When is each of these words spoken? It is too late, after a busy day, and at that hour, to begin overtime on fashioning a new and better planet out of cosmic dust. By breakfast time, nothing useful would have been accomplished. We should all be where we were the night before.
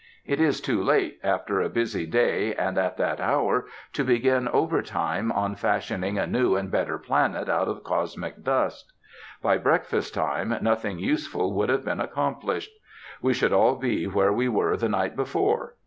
It 0.25 0.39
is 0.41 0.61
too 0.61 0.81
late, 0.81 1.19
after 1.23 1.61
a 1.61 1.69
busy 1.69 2.07
day, 2.07 2.55
and 2.55 2.75
at 2.79 2.97
that 2.97 3.19
hour, 3.19 3.65
to 3.93 4.03
begin 4.03 4.47
overtime 4.47 5.31
on 5.31 5.53
fashioning 5.53 6.17
a 6.17 6.25
new 6.25 6.55
and 6.55 6.71
better 6.71 6.97
planet 6.97 7.47
out 7.47 7.67
of 7.67 7.83
cosmic 7.83 8.43
dust. 8.43 8.93
By 9.43 9.59
breakfast 9.59 10.15
time, 10.15 10.57
nothing 10.59 10.97
useful 10.97 11.53
would 11.53 11.69
have 11.69 11.85
been 11.85 11.99
accomplished. 12.01 12.71
We 13.21 13.35
should 13.35 13.53
all 13.53 13.75
be 13.75 14.07
where 14.07 14.33
we 14.33 14.49
were 14.49 14.75
the 14.75 14.89
night 14.89 15.15
before. 15.15 15.75